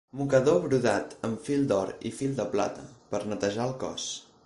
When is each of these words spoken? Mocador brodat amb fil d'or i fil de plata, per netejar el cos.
Mocador 0.19 0.55
brodat 0.63 1.13
amb 1.29 1.45
fil 1.49 1.69
d'or 1.73 1.93
i 2.11 2.15
fil 2.23 2.35
de 2.43 2.49
plata, 2.57 2.89
per 3.13 3.25
netejar 3.33 3.73
el 3.73 3.81
cos. 3.89 4.13